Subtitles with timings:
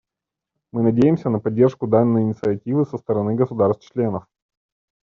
[0.71, 4.25] Мы надеемся на поддержку данной инициативы со стороны государств-членов.